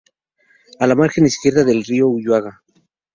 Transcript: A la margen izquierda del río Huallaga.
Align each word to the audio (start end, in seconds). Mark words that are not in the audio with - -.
A 0.79 0.87
la 0.87 0.95
margen 0.95 1.27
izquierda 1.27 1.63
del 1.63 1.83
río 1.83 2.07
Huallaga. 2.07 2.63